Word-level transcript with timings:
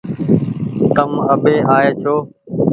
تم 0.93 1.11
آٻي 1.33 1.55
آئي 1.75 1.89
ڇو 2.03 2.15